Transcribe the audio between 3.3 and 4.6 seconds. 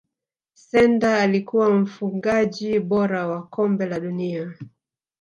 kombe la dunia